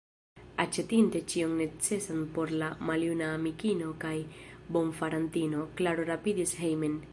[0.61, 4.15] Aĉetinte ĉion necesan por la maljuna amikino kaj
[4.79, 7.01] bonfarantino, Klaro rapidis hejmen.